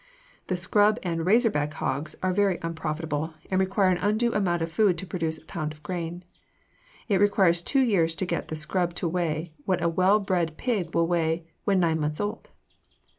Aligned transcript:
The 0.47 0.57
scrub 0.57 0.97
and 1.03 1.27
"razorback" 1.27 1.75
hogs 1.75 2.15
are 2.23 2.33
very 2.33 2.57
unprofitable, 2.63 3.35
and 3.51 3.59
require 3.59 3.89
an 3.89 3.99
undue 3.99 4.33
amount 4.33 4.63
of 4.63 4.71
food 4.71 4.97
to 4.97 5.05
produce 5.05 5.37
a 5.37 5.45
pound 5.45 5.73
of 5.73 5.83
gain. 5.83 6.23
It 7.07 7.19
requires 7.21 7.61
two 7.61 7.81
years 7.81 8.15
to 8.15 8.25
get 8.25 8.47
the 8.47 8.55
scrub 8.55 8.95
to 8.95 9.07
weigh 9.07 9.53
what 9.65 9.83
a 9.83 9.89
well 9.89 10.19
bred 10.19 10.57
pig 10.57 10.95
will 10.95 11.05
weigh 11.05 11.45
when 11.65 11.79
nine 11.79 11.99
months 11.99 12.19
old. 12.19 12.49